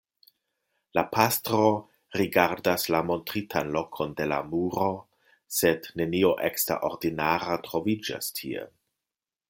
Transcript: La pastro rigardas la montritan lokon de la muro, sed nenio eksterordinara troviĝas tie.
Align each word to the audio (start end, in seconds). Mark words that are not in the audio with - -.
La 0.99 1.01
pastro 1.15 1.59
rigardas 2.21 2.87
la 2.95 3.03
montritan 3.11 3.69
lokon 3.77 4.17
de 4.21 4.27
la 4.33 4.41
muro, 4.55 4.89
sed 5.59 5.91
nenio 6.03 6.33
eksterordinara 6.51 7.61
troviĝas 7.69 8.37
tie. 8.41 8.67